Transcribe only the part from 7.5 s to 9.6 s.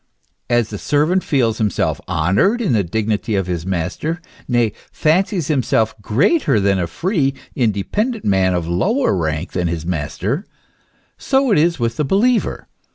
independent man of lower rank